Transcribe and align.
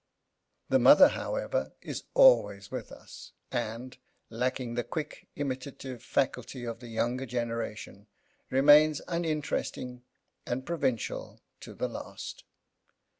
The 0.69 0.79
mother, 0.79 1.09
however, 1.09 1.73
is 1.79 2.05
always 2.15 2.71
with 2.71 2.91
us, 2.91 3.33
and, 3.51 3.95
lacking 4.31 4.73
the 4.73 4.83
quick 4.83 5.27
imitative 5.35 6.01
faculty 6.01 6.63
of 6.65 6.79
the 6.79 6.87
younger 6.87 7.27
generation, 7.27 8.07
remains 8.49 8.99
uninteresting 9.07 10.01
and 10.43 10.65
provincial 10.65 11.39
to 11.59 11.75
the 11.75 11.87
last. 11.87 12.45